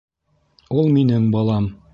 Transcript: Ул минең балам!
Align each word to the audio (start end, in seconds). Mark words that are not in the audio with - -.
Ул 0.83 0.89
минең 0.97 1.31
балам! 1.37 1.73